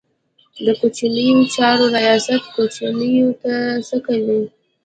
د 0.65 0.67
کوچیانو 0.79 1.43
چارو 1.55 1.85
ریاست 1.97 2.41
کوچیانو 2.55 3.23
ته 3.41 3.53
څه 3.87 3.97
کوي؟ 4.05 4.41